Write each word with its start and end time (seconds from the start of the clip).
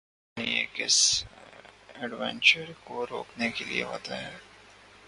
یعنی 0.37 0.51
یہ 0.51 0.65
کسی 0.73 1.25
ایڈونچر 1.95 2.71
کو 2.83 3.05
روکنے 3.09 3.49
کے 3.49 3.65
لئے 3.65 3.83
ہوتے 3.83 4.15
ہیں۔ 4.15 4.37